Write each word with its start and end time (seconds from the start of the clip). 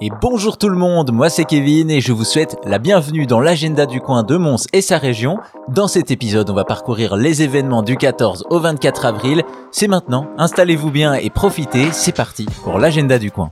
Et 0.00 0.10
bonjour 0.20 0.58
tout 0.58 0.68
le 0.68 0.78
monde, 0.78 1.10
moi 1.10 1.28
c'est 1.28 1.44
Kevin 1.44 1.90
et 1.90 2.00
je 2.00 2.12
vous 2.12 2.22
souhaite 2.22 2.56
la 2.62 2.78
bienvenue 2.78 3.26
dans 3.26 3.40
l'agenda 3.40 3.84
du 3.84 4.00
coin 4.00 4.22
de 4.22 4.36
Mons 4.36 4.64
et 4.72 4.80
sa 4.80 4.96
région. 4.96 5.38
Dans 5.66 5.88
cet 5.88 6.12
épisode, 6.12 6.48
on 6.50 6.54
va 6.54 6.64
parcourir 6.64 7.16
les 7.16 7.42
événements 7.42 7.82
du 7.82 7.96
14 7.96 8.44
au 8.48 8.60
24 8.60 9.06
avril. 9.06 9.42
C'est 9.72 9.88
maintenant, 9.88 10.28
installez-vous 10.38 10.92
bien 10.92 11.14
et 11.14 11.30
profitez, 11.30 11.88
c'est 11.90 12.14
parti 12.14 12.46
pour 12.62 12.78
l'agenda 12.78 13.18
du 13.18 13.32
coin. 13.32 13.50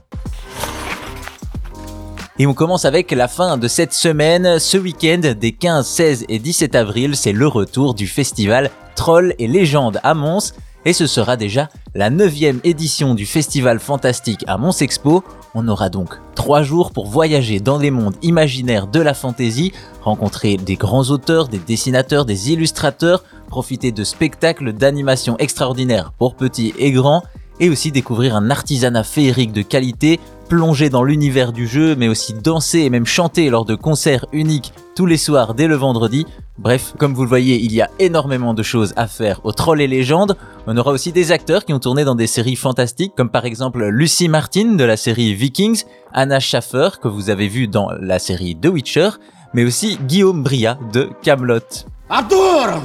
Et 2.39 2.47
on 2.47 2.53
commence 2.53 2.85
avec 2.85 3.11
la 3.11 3.27
fin 3.27 3.57
de 3.57 3.67
cette 3.67 3.93
semaine. 3.93 4.57
Ce 4.57 4.77
week-end, 4.77 5.33
des 5.37 5.51
15, 5.51 5.85
16 5.85 6.25
et 6.29 6.39
17 6.39 6.75
avril, 6.75 7.17
c'est 7.17 7.33
le 7.33 7.47
retour 7.47 7.93
du 7.93 8.07
festival 8.07 8.71
Trolls 8.95 9.33
et 9.37 9.47
légendes 9.47 9.99
à 10.01 10.13
Mons 10.13 10.53
et 10.87 10.93
ce 10.93 11.05
sera 11.05 11.35
déjà 11.35 11.67
la 11.95 12.09
neuvième 12.09 12.61
édition 12.63 13.13
du 13.13 13.25
Festival 13.25 13.79
Fantastique 13.79 14.45
à 14.47 14.57
Mons 14.57 14.81
Expo. 14.81 15.21
On 15.59 15.67
aura 15.69 15.89
donc 15.89 16.09
trois 16.35 16.61
jours 16.61 16.91
pour 16.91 17.07
voyager 17.07 17.59
dans 17.59 17.79
les 17.79 17.89
mondes 17.89 18.13
imaginaires 18.21 18.85
de 18.85 18.99
la 18.99 19.15
fantaisie, 19.15 19.73
rencontrer 20.03 20.55
des 20.55 20.75
grands 20.75 21.09
auteurs, 21.09 21.47
des 21.47 21.57
dessinateurs, 21.57 22.25
des 22.25 22.51
illustrateurs, 22.51 23.23
profiter 23.47 23.91
de 23.91 24.03
spectacles 24.03 24.71
d'animation 24.71 25.35
extraordinaires 25.39 26.11
pour 26.19 26.35
petits 26.35 26.75
et 26.77 26.91
grands, 26.91 27.23
et 27.59 27.69
aussi 27.71 27.91
découvrir 27.91 28.35
un 28.35 28.51
artisanat 28.51 29.03
féerique 29.03 29.51
de 29.51 29.63
qualité, 29.63 30.19
plonger 30.47 30.91
dans 30.91 31.03
l'univers 31.03 31.51
du 31.53 31.65
jeu, 31.65 31.95
mais 31.95 32.07
aussi 32.07 32.35
danser 32.35 32.81
et 32.81 32.91
même 32.91 33.07
chanter 33.07 33.49
lors 33.49 33.65
de 33.65 33.73
concerts 33.73 34.27
uniques 34.33 34.73
tous 34.95 35.07
les 35.07 35.17
soirs 35.17 35.55
dès 35.55 35.65
le 35.65 35.75
vendredi. 35.75 36.27
Bref, 36.59 36.93
comme 36.99 37.15
vous 37.15 37.23
le 37.23 37.29
voyez, 37.29 37.59
il 37.59 37.73
y 37.73 37.81
a 37.81 37.89
énormément 37.97 38.53
de 38.53 38.61
choses 38.61 38.93
à 38.95 39.07
faire 39.07 39.41
au 39.43 39.51
Troll 39.53 39.81
et 39.81 39.87
Légendes. 39.87 40.37
On 40.69 40.75
aura 40.75 40.91
aussi 40.91 41.13
des 41.13 41.31
acteurs 41.31 41.63
qui 41.63 41.71
ont 41.71 41.79
tourné 41.79 42.03
dans 42.03 42.13
des 42.15 42.27
séries 42.27 42.57
fantastiques, 42.57 43.13
comme 43.15 43.29
par 43.29 43.45
exemple 43.45 43.85
Lucy 43.85 44.27
Martin 44.27 44.73
de 44.73 44.83
la 44.83 44.97
série 44.97 45.33
Vikings, 45.33 45.83
Anna 46.11 46.41
Schaffer 46.41 46.89
que 47.01 47.07
vous 47.07 47.29
avez 47.29 47.47
vu 47.47 47.69
dans 47.69 47.89
la 48.01 48.19
série 48.19 48.53
The 48.53 48.65
Witcher, 48.67 49.11
mais 49.53 49.63
aussi 49.63 49.97
Guillaume 50.07 50.43
Bria 50.43 50.77
de 50.91 51.09
Camelot. 51.23 51.61
Arthur 52.09 52.81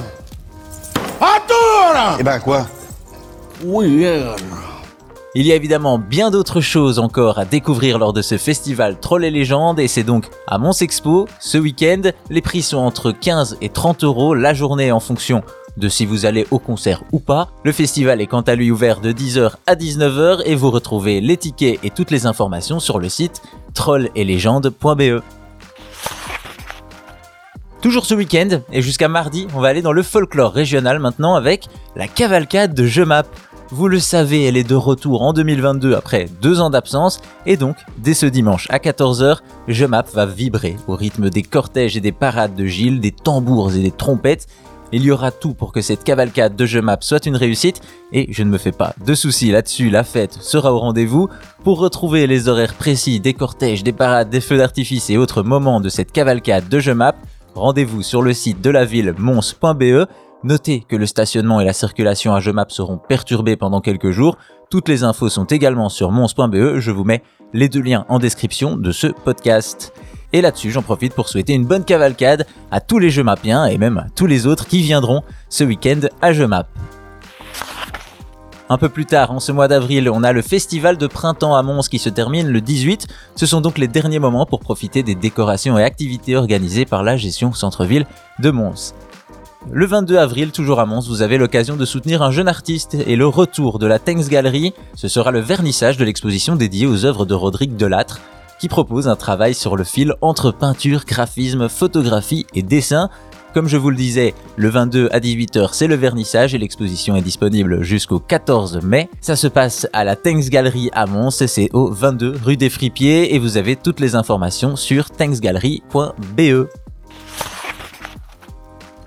Arthur 1.19 2.17
Eh 2.21 2.23
ben 2.23 2.39
quoi? 2.39 2.67
Oui, 3.65 4.07
Il 5.35 5.45
y 5.45 5.51
a 5.51 5.55
évidemment 5.55 5.99
bien 5.99 6.31
d'autres 6.31 6.61
choses 6.61 6.99
encore 6.99 7.37
à 7.37 7.43
découvrir 7.43 7.99
lors 7.99 8.13
de 8.13 8.21
ce 8.21 8.37
festival 8.37 8.97
Troll 9.01 9.25
et 9.25 9.31
Légendes 9.31 9.81
et 9.81 9.89
c'est 9.89 10.03
donc 10.03 10.29
à 10.47 10.57
Mons 10.57 10.81
Expo 10.81 11.27
ce 11.41 11.57
week-end. 11.57 12.03
Les 12.29 12.41
prix 12.41 12.61
sont 12.61 12.77
entre 12.77 13.11
15 13.11 13.57
et 13.59 13.67
30 13.67 14.05
euros 14.05 14.35
la 14.35 14.53
journée 14.53 14.93
en 14.93 15.01
fonction 15.01 15.43
de 15.77 15.89
si 15.89 16.05
vous 16.05 16.25
allez 16.25 16.45
au 16.51 16.59
concert 16.59 17.03
ou 17.11 17.19
pas. 17.19 17.49
Le 17.63 17.71
festival 17.71 18.21
est 18.21 18.27
quant 18.27 18.41
à 18.41 18.55
lui 18.55 18.71
ouvert 18.71 19.01
de 19.01 19.11
10h 19.11 19.53
à 19.67 19.75
19h 19.75 20.43
et 20.45 20.55
vous 20.55 20.71
retrouvez 20.71 21.21
les 21.21 21.37
tickets 21.37 21.79
et 21.83 21.89
toutes 21.89 22.11
les 22.11 22.25
informations 22.25 22.79
sur 22.79 22.99
le 22.99 23.09
site 23.09 23.41
trolletlégendes.be. 23.73 25.21
Toujours 27.81 28.05
ce 28.05 28.13
week-end 28.13 28.61
et 28.71 28.81
jusqu'à 28.81 29.09
mardi, 29.09 29.47
on 29.53 29.59
va 29.59 29.67
aller 29.67 29.81
dans 29.81 29.91
le 29.91 30.03
folklore 30.03 30.53
régional 30.53 30.99
maintenant 30.99 31.35
avec 31.35 31.67
la 31.97 32.07
cavalcade 32.07 32.73
de 32.73 32.85
Jemap. 32.85 33.27
Vous 33.71 33.89
le 33.89 33.99
savez, 33.99 34.45
elle 34.45 34.55
est 34.55 34.63
de 34.63 34.75
retour 34.75 35.21
en 35.21 35.33
2022 35.33 35.93
après 35.95 36.27
deux 36.41 36.61
ans 36.61 36.69
d'absence 36.69 37.19
et 37.45 37.57
donc 37.57 37.75
dès 37.97 38.13
ce 38.13 38.25
dimanche 38.25 38.67
à 38.69 38.77
14h, 38.77 39.39
Jemap 39.67 40.09
va 40.13 40.25
vibrer 40.25 40.77
au 40.87 40.95
rythme 40.95 41.29
des 41.29 41.43
cortèges 41.43 41.97
et 41.97 41.99
des 41.99 42.11
parades 42.13 42.55
de 42.55 42.65
Gilles, 42.65 43.01
des 43.01 43.11
tambours 43.11 43.73
et 43.73 43.81
des 43.81 43.91
trompettes. 43.91 44.47
Il 44.95 45.03
y 45.03 45.09
aura 45.09 45.31
tout 45.31 45.55
pour 45.55 45.71
que 45.71 45.81
cette 45.81 46.03
cavalcade 46.03 46.55
de 46.55 46.67
Jemap 46.67 47.03
soit 47.03 47.25
une 47.25 47.35
réussite 47.35 47.81
et 48.11 48.31
je 48.31 48.43
ne 48.43 48.51
me 48.51 48.59
fais 48.59 48.71
pas 48.71 48.93
de 49.03 49.15
soucis 49.15 49.49
là-dessus, 49.49 49.89
la 49.89 50.03
fête 50.03 50.33
sera 50.33 50.71
au 50.71 50.77
rendez-vous. 50.77 51.29
Pour 51.63 51.79
retrouver 51.79 52.27
les 52.27 52.47
horaires 52.47 52.75
précis 52.75 53.19
des 53.19 53.33
cortèges, 53.33 53.83
des 53.83 53.91
parades, 53.91 54.29
des 54.29 54.39
feux 54.39 54.57
d'artifice 54.57 55.09
et 55.09 55.17
autres 55.17 55.41
moments 55.41 55.81
de 55.81 55.89
cette 55.89 56.11
cavalcade 56.11 56.69
de 56.69 56.79
Jemap, 56.79 57.15
rendez-vous 57.55 58.03
sur 58.03 58.21
le 58.21 58.33
site 58.33 58.61
de 58.61 58.69
la 58.69 58.85
ville 58.85 59.15
mons.be. 59.17 60.07
Notez 60.43 60.85
que 60.87 60.95
le 60.95 61.07
stationnement 61.07 61.59
et 61.59 61.65
la 61.65 61.73
circulation 61.73 62.35
à 62.35 62.39
Jemap 62.39 62.71
seront 62.71 62.99
perturbés 62.99 63.55
pendant 63.55 63.81
quelques 63.81 64.11
jours. 64.11 64.37
Toutes 64.69 64.89
les 64.89 65.03
infos 65.03 65.29
sont 65.29 65.45
également 65.45 65.89
sur 65.89 66.11
mons.be. 66.11 66.77
Je 66.77 66.91
vous 66.91 67.03
mets 67.03 67.23
les 67.51 67.67
deux 67.67 67.81
liens 67.81 68.05
en 68.09 68.19
description 68.19 68.77
de 68.77 68.91
ce 68.91 69.07
podcast. 69.07 69.91
Et 70.33 70.41
là-dessus, 70.41 70.71
j'en 70.71 70.81
profite 70.81 71.13
pour 71.13 71.29
souhaiter 71.29 71.53
une 71.53 71.65
bonne 71.65 71.85
cavalcade 71.85 72.47
à 72.71 72.81
tous 72.81 72.97
les 72.97 73.11
Gemapiens 73.11 73.65
et 73.65 73.77
même 73.77 73.99
à 73.99 74.07
tous 74.15 74.25
les 74.25 74.47
autres 74.47 74.67
qui 74.67 74.81
viendront 74.81 75.21
ce 75.47 75.63
week-end 75.63 75.99
à 76.21 76.33
Gemap. 76.33 76.67
Un 78.69 78.77
peu 78.79 78.89
plus 78.89 79.05
tard, 79.05 79.29
en 79.29 79.39
ce 79.39 79.51
mois 79.51 79.67
d'avril, 79.67 80.09
on 80.09 80.23
a 80.23 80.31
le 80.31 80.41
festival 80.41 80.97
de 80.97 81.05
printemps 81.05 81.55
à 81.55 81.61
Mons 81.61 81.87
qui 81.87 81.99
se 81.99 82.09
termine 82.09 82.47
le 82.47 82.61
18. 82.61 83.05
Ce 83.35 83.45
sont 83.45 83.61
donc 83.61 83.77
les 83.77 83.87
derniers 83.87 84.17
moments 84.17 84.47
pour 84.47 84.61
profiter 84.61 85.03
des 85.03 85.13
décorations 85.13 85.77
et 85.77 85.83
activités 85.83 86.35
organisées 86.35 86.85
par 86.85 87.03
la 87.03 87.15
gestion 87.15 87.53
centre-ville 87.53 88.07
de 88.39 88.49
Mons. 88.49 88.95
Le 89.71 89.85
22 89.85 90.17
avril, 90.17 90.51
toujours 90.51 90.79
à 90.79 90.87
Mons, 90.87 91.07
vous 91.07 91.21
avez 91.21 91.37
l'occasion 91.37 91.75
de 91.75 91.85
soutenir 91.85 92.23
un 92.23 92.31
jeune 92.31 92.47
artiste 92.47 92.95
et 93.05 93.15
le 93.15 93.27
retour 93.27 93.77
de 93.77 93.85
la 93.85 93.99
Thanks 93.99 94.27
Gallery. 94.27 94.73
Ce 94.95 95.07
sera 95.07 95.29
le 95.29 95.39
vernissage 95.39 95.97
de 95.97 96.03
l'exposition 96.03 96.55
dédiée 96.55 96.87
aux 96.87 97.05
œuvres 97.05 97.25
de 97.25 97.35
Rodrigue 97.35 97.77
Delattre, 97.77 98.19
qui 98.63 98.69
propose 98.69 99.09
un 99.09 99.17
travail 99.17 99.53
sur 99.53 99.75
le 99.75 99.83
fil 99.83 100.13
entre 100.21 100.51
peinture, 100.51 101.03
graphisme, 101.05 101.67
photographie 101.67 102.45
et 102.53 102.61
dessin. 102.61 103.09
Comme 103.53 103.67
je 103.67 103.75
vous 103.75 103.89
le 103.89 103.97
disais, 103.97 104.33
le 104.55 104.69
22 104.69 105.09
à 105.11 105.19
18h, 105.19 105.71
c'est 105.73 105.87
le 105.87 105.95
vernissage 105.95 106.55
et 106.55 106.57
l'exposition 106.57 107.17
est 107.17 107.21
disponible 107.21 107.83
jusqu'au 107.83 108.19
14 108.19 108.79
mai. 108.81 109.09
Ça 109.19 109.35
se 109.35 109.47
passe 109.47 109.85
à 109.91 110.05
la 110.05 110.15
Thanks 110.15 110.47
Gallery 110.47 110.89
à 110.93 111.07
Mons, 111.07 111.45
c'est 111.45 111.69
au 111.73 111.91
22 111.91 112.37
rue 112.41 112.55
des 112.55 112.69
Fripiers 112.69 113.35
et 113.35 113.39
vous 113.39 113.57
avez 113.57 113.75
toutes 113.75 113.99
les 113.99 114.15
informations 114.15 114.77
sur 114.77 115.09
thanksgallery.be. 115.09 116.82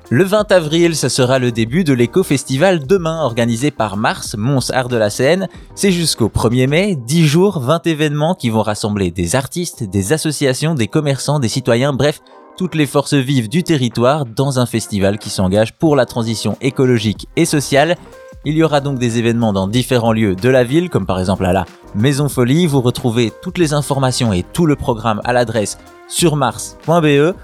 Le 0.09 0.22
20 0.22 0.53
avril, 0.53 0.94
ce 0.94 1.09
sera 1.09 1.41
le 1.41 1.50
début 1.50 1.83
de 1.83 1.93
l'éco-festival 1.93 2.87
demain 2.87 3.22
organisé 3.22 3.72
par 3.72 3.97
Mars, 3.97 4.37
Mons 4.39 4.71
Art 4.71 4.87
de 4.87 4.97
la 4.97 5.11
Seine. 5.11 5.49
C'est 5.75 5.91
jusqu'au 5.91 6.28
1er 6.28 6.69
mai, 6.69 6.94
10 6.94 7.27
jours, 7.27 7.59
20 7.59 7.89
événements 7.89 8.37
qui 8.37 8.49
vont 8.49 8.62
rassembler 8.62 9.11
des 9.11 9.34
artistes, 9.34 9.83
des 9.83 10.12
associations, 10.12 10.75
des 10.75 10.87
commerçants, 10.87 11.41
des 11.41 11.49
citoyens, 11.49 11.93
bref, 11.93 12.21
toutes 12.56 12.77
les 12.77 12.87
forces 12.87 13.15
vives 13.15 13.49
du 13.49 13.65
territoire 13.65 14.27
dans 14.27 14.61
un 14.61 14.67
festival 14.67 15.19
qui 15.19 15.28
s'engage 15.28 15.75
pour 15.75 15.97
la 15.97 16.06
transition 16.06 16.56
écologique 16.61 17.27
et 17.34 17.44
sociale. 17.44 17.97
Il 18.44 18.55
y 18.55 18.62
aura 18.62 18.81
donc 18.81 19.00
des 19.00 19.19
événements 19.19 19.53
dans 19.53 19.67
différents 19.67 20.12
lieux 20.12 20.37
de 20.37 20.49
la 20.49 20.62
ville, 20.62 20.88
comme 20.88 21.06
par 21.06 21.19
exemple 21.19 21.44
à 21.44 21.53
la 21.53 21.65
Maison 21.97 22.28
Folie. 22.28 22.69
Vous 22.69 22.81
retrouvez 22.81 23.33
toutes 23.43 23.59
les 23.59 23.73
informations 23.73 24.33
et 24.33 24.44
tout 24.53 24.67
le 24.67 24.77
programme 24.77 25.21
à 25.25 25.33
l'adresse 25.33 25.78
sur 26.06 26.37
mars.be. 26.37 27.34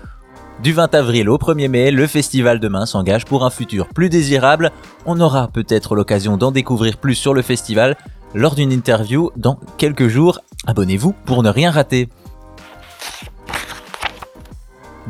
Du 0.63 0.73
20 0.73 0.95
avril 0.95 1.29
au 1.29 1.39
1er 1.39 1.67
mai, 1.67 1.91
le 1.91 2.07
festival 2.07 2.61
demain 2.61 2.87
s'engage 2.87 3.25
pour 3.25 3.45
un 3.45 3.51
futur 3.51 3.89
plus 3.89 4.09
désirable. 4.09 4.71
On 5.07 5.21
aura 5.21 5.49
peut-être 5.49 5.97
l'occasion 5.97 6.37
d'en 6.37 6.53
découvrir 6.53 6.99
plus 6.99 7.17
sur 7.17 7.35
le 7.35 7.43
festival 7.43 7.97
lors 8.33 8.55
d'une 8.55 8.71
interview 8.71 9.33
dans 9.37 9.59
quelques 9.77 10.07
jours. 10.07 10.39
Abonnez-vous 10.69 11.15
pour 11.25 11.43
ne 11.43 11.49
rien 11.49 11.73
rater. 11.73 12.09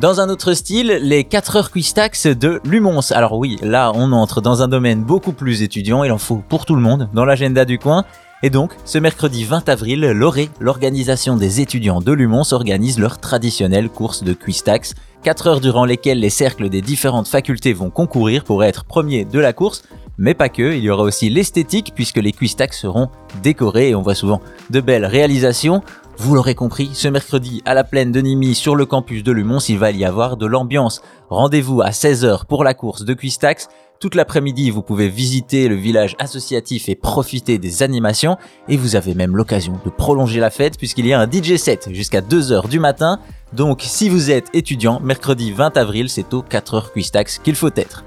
Dans 0.01 0.21
un 0.21 0.29
autre 0.29 0.55
style, 0.55 0.97
les 1.03 1.23
4 1.23 1.55
heures 1.55 1.71
Quistax 1.71 2.25
de 2.25 2.59
Lumons. 2.65 3.11
Alors 3.11 3.37
oui, 3.37 3.57
là 3.61 3.91
on 3.93 4.11
entre 4.11 4.41
dans 4.41 4.63
un 4.63 4.67
domaine 4.67 5.03
beaucoup 5.03 5.33
plus 5.33 5.61
étudiant, 5.61 6.03
il 6.03 6.11
en 6.11 6.17
faut 6.17 6.41
pour 6.49 6.65
tout 6.65 6.73
le 6.73 6.81
monde 6.81 7.09
dans 7.13 7.25
l'agenda 7.25 7.63
du 7.63 7.77
coin. 7.77 8.05
Et 8.45 8.49
donc, 8.49 8.73
ce 8.83 8.97
mercredi 8.97 9.45
20 9.45 9.69
avril, 9.69 10.01
l'ORE, 10.01 10.49
l'organisation 10.59 11.37
des 11.37 11.61
étudiants 11.61 12.01
de 12.01 12.11
Lumons, 12.11 12.51
organise 12.51 12.99
leur 12.99 13.17
traditionnelle 13.17 13.87
course 13.87 14.21
de 14.21 14.33
Quistax. 14.33 14.95
4 15.23 15.47
heures 15.47 15.61
durant 15.61 15.85
lesquelles 15.85 16.19
les 16.19 16.29
cercles 16.29 16.67
des 16.67 16.81
différentes 16.81 17.29
facultés 17.29 17.71
vont 17.71 17.89
concourir 17.89 18.43
pour 18.43 18.65
être 18.65 18.83
premiers 18.83 19.23
de 19.23 19.39
la 19.39 19.53
course. 19.53 19.83
Mais 20.17 20.33
pas 20.33 20.49
que, 20.49 20.75
il 20.75 20.83
y 20.83 20.89
aura 20.89 21.03
aussi 21.03 21.29
l'esthétique 21.29 21.93
puisque 21.95 22.17
les 22.17 22.33
Quistax 22.33 22.77
seront 22.77 23.07
décorés 23.41 23.91
et 23.91 23.95
on 23.95 24.01
voit 24.01 24.13
souvent 24.13 24.41
de 24.69 24.81
belles 24.81 25.05
réalisations. 25.05 25.81
Vous 26.17 26.35
l'aurez 26.35 26.55
compris, 26.55 26.91
ce 26.93 27.07
mercredi 27.07 27.61
à 27.65 27.73
la 27.73 27.83
plaine 27.83 28.11
de 28.11 28.21
Nîmes 28.21 28.53
sur 28.53 28.75
le 28.75 28.85
campus 28.85 29.23
de 29.23 29.31
Lumons, 29.31 29.59
il 29.59 29.79
va 29.79 29.91
y 29.91 30.05
avoir 30.05 30.37
de 30.37 30.45
l'ambiance. 30.45 31.01
Rendez-vous 31.29 31.81
à 31.81 31.89
16h 31.89 32.45
pour 32.45 32.63
la 32.63 32.73
course 32.73 33.03
de 33.03 33.13
Quistax. 33.13 33.67
Toute 33.99 34.15
l'après-midi, 34.15 34.69
vous 34.69 34.83
pouvez 34.83 35.09
visiter 35.09 35.67
le 35.67 35.75
village 35.75 36.15
associatif 36.19 36.87
et 36.87 36.95
profiter 36.95 37.57
des 37.57 37.83
animations. 37.83 38.37
Et 38.67 38.77
vous 38.77 38.95
avez 38.95 39.15
même 39.15 39.35
l'occasion 39.35 39.79
de 39.83 39.89
prolonger 39.89 40.39
la 40.39 40.51
fête 40.51 40.77
puisqu'il 40.77 41.07
y 41.07 41.13
a 41.13 41.19
un 41.19 41.29
DJ 41.29 41.55
set 41.55 41.89
jusqu'à 41.91 42.21
2h 42.21 42.69
du 42.69 42.79
matin. 42.79 43.19
Donc 43.53 43.81
si 43.81 44.07
vous 44.07 44.29
êtes 44.29 44.49
étudiant, 44.53 44.99
mercredi 44.99 45.51
20 45.51 45.77
avril, 45.77 46.09
c'est 46.09 46.33
aux 46.33 46.43
4h 46.43 46.93
Quistax 46.93 47.39
qu'il 47.39 47.55
faut 47.55 47.71
être. 47.75 48.03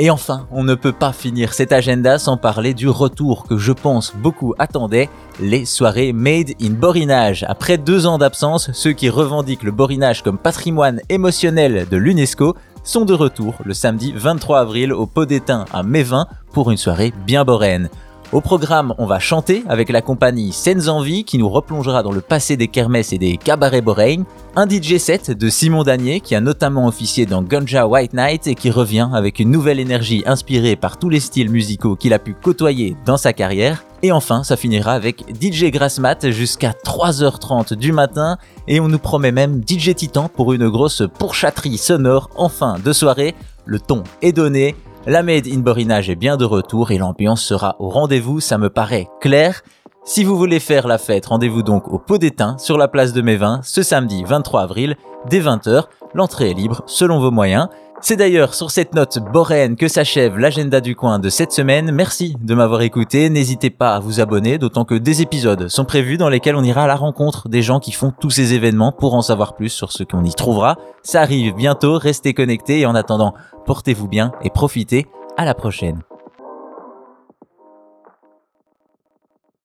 Et 0.00 0.10
enfin, 0.10 0.48
on 0.50 0.64
ne 0.64 0.74
peut 0.74 0.92
pas 0.92 1.12
finir 1.12 1.54
cet 1.54 1.72
agenda 1.72 2.18
sans 2.18 2.36
parler 2.36 2.74
du 2.74 2.88
retour 2.88 3.46
que 3.46 3.58
je 3.58 3.70
pense 3.70 4.12
beaucoup 4.16 4.52
attendaient, 4.58 5.08
les 5.40 5.64
soirées 5.64 6.12
Made 6.12 6.50
in 6.60 6.70
Borinage. 6.70 7.44
Après 7.48 7.78
deux 7.78 8.06
ans 8.06 8.18
d'absence, 8.18 8.72
ceux 8.72 8.92
qui 8.92 9.08
revendiquent 9.08 9.62
le 9.62 9.70
borinage 9.70 10.22
comme 10.22 10.38
patrimoine 10.38 11.00
émotionnel 11.10 11.86
de 11.88 11.96
l'UNESCO 11.96 12.56
sont 12.82 13.04
de 13.04 13.14
retour 13.14 13.54
le 13.64 13.72
samedi 13.72 14.12
23 14.16 14.60
avril 14.60 14.92
au 14.92 15.06
Pot 15.06 15.26
d'Étain 15.26 15.64
à 15.72 15.84
Mévin 15.84 16.26
pour 16.52 16.72
une 16.72 16.76
soirée 16.76 17.14
bien 17.24 17.44
boraine. 17.44 17.88
Au 18.34 18.40
programme, 18.40 18.96
on 18.98 19.06
va 19.06 19.20
chanter 19.20 19.62
avec 19.68 19.90
la 19.90 20.02
compagnie 20.02 20.52
Senzanvi 20.52 21.22
qui 21.22 21.38
nous 21.38 21.48
replongera 21.48 22.02
dans 22.02 22.10
le 22.10 22.20
passé 22.20 22.56
des 22.56 22.66
kermesses 22.66 23.12
et 23.12 23.18
des 23.18 23.36
cabarets 23.36 23.80
boreign. 23.80 24.24
Un 24.56 24.68
DJ 24.68 24.96
set 24.96 25.30
de 25.30 25.48
Simon 25.48 25.84
Danier 25.84 26.18
qui 26.18 26.34
a 26.34 26.40
notamment 26.40 26.88
officié 26.88 27.26
dans 27.26 27.42
Gunja 27.42 27.86
White 27.86 28.12
Night 28.12 28.48
et 28.48 28.56
qui 28.56 28.72
revient 28.72 29.08
avec 29.14 29.38
une 29.38 29.52
nouvelle 29.52 29.78
énergie 29.78 30.24
inspirée 30.26 30.74
par 30.74 30.98
tous 30.98 31.10
les 31.10 31.20
styles 31.20 31.48
musicaux 31.48 31.94
qu'il 31.94 32.12
a 32.12 32.18
pu 32.18 32.34
côtoyer 32.34 32.96
dans 33.06 33.16
sa 33.16 33.32
carrière. 33.32 33.84
Et 34.02 34.10
enfin, 34.10 34.42
ça 34.42 34.56
finira 34.56 34.94
avec 34.94 35.22
DJ 35.40 35.66
Grassmat 35.66 36.30
jusqu'à 36.30 36.72
3h30 36.84 37.74
du 37.74 37.92
matin 37.92 38.38
et 38.66 38.80
on 38.80 38.88
nous 38.88 38.98
promet 38.98 39.30
même 39.30 39.62
DJ 39.64 39.94
Titan 39.94 40.28
pour 40.28 40.52
une 40.52 40.68
grosse 40.68 41.04
pourchatterie 41.20 41.78
sonore 41.78 42.30
en 42.34 42.48
fin 42.48 42.80
de 42.84 42.92
soirée. 42.92 43.36
Le 43.64 43.78
ton 43.78 44.02
est 44.22 44.32
donné, 44.32 44.74
la 45.06 45.22
Made 45.22 45.46
in 45.46 45.58
Borinage 45.58 46.08
est 46.08 46.16
bien 46.16 46.36
de 46.36 46.44
retour 46.44 46.90
et 46.90 46.98
l'ambiance 46.98 47.42
sera 47.42 47.76
au 47.78 47.88
rendez-vous, 47.88 48.40
ça 48.40 48.58
me 48.58 48.70
paraît 48.70 49.08
clair. 49.20 49.62
Si 50.04 50.24
vous 50.24 50.36
voulez 50.36 50.60
faire 50.60 50.86
la 50.86 50.98
fête, 50.98 51.26
rendez-vous 51.26 51.62
donc 51.62 51.88
au 51.88 51.98
pot 51.98 52.18
d'étain 52.18 52.56
sur 52.58 52.78
la 52.78 52.88
place 52.88 53.12
de 53.12 53.22
Mévin 53.22 53.60
ce 53.62 53.82
samedi 53.82 54.24
23 54.24 54.62
avril 54.62 54.96
dès 55.28 55.40
20h. 55.40 55.84
L'entrée 56.14 56.50
est 56.50 56.54
libre 56.54 56.82
selon 56.86 57.20
vos 57.20 57.30
moyens. 57.30 57.68
C'est 58.00 58.16
d'ailleurs 58.16 58.54
sur 58.54 58.70
cette 58.70 58.94
note 58.94 59.18
boréenne 59.32 59.76
que 59.76 59.88
s'achève 59.88 60.38
l'agenda 60.38 60.80
du 60.80 60.94
coin 60.94 61.18
de 61.18 61.30
cette 61.30 61.52
semaine. 61.52 61.90
Merci 61.90 62.36
de 62.40 62.54
m'avoir 62.54 62.82
écouté. 62.82 63.30
N'hésitez 63.30 63.70
pas 63.70 63.94
à 63.94 64.00
vous 64.00 64.20
abonner, 64.20 64.58
d'autant 64.58 64.84
que 64.84 64.94
des 64.94 65.22
épisodes 65.22 65.68
sont 65.68 65.84
prévus 65.84 66.18
dans 66.18 66.28
lesquels 66.28 66.56
on 66.56 66.64
ira 66.64 66.84
à 66.84 66.86
la 66.86 66.96
rencontre 66.96 67.48
des 67.48 67.62
gens 67.62 67.80
qui 67.80 67.92
font 67.92 68.12
tous 68.18 68.30
ces 68.30 68.52
événements 68.52 68.92
pour 68.92 69.14
en 69.14 69.22
savoir 69.22 69.54
plus 69.54 69.70
sur 69.70 69.90
ce 69.90 70.02
qu'on 70.02 70.24
y 70.24 70.34
trouvera. 70.34 70.76
Ça 71.02 71.22
arrive 71.22 71.54
bientôt, 71.54 71.98
restez 71.98 72.34
connectés 72.34 72.80
et 72.80 72.86
en 72.86 72.94
attendant, 72.94 73.32
portez-vous 73.64 74.08
bien 74.08 74.32
et 74.42 74.50
profitez. 74.50 75.06
À 75.36 75.44
la 75.44 75.54
prochaine. 75.54 76.02